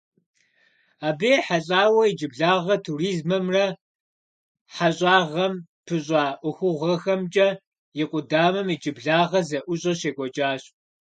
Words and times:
Абы 1.07 1.27
ехьэлӀауэ 1.37 2.03
иджыблагъэ 2.07 2.75
туризмэмрэ 2.83 3.65
хьэщӀагъэм 4.75 5.53
пыщӀа 5.85 6.23
ӀуэхугъуэхэмкӀэ 6.43 7.49
и 8.01 8.03
къудамэм 8.09 8.67
иджыблагъэ 8.73 9.39
зэӀущӀэ 9.47 9.93
щекӀуэкӀащ. 9.99 10.61